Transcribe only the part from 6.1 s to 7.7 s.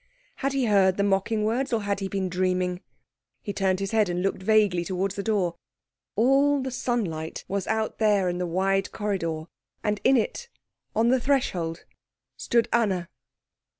All the sunlight was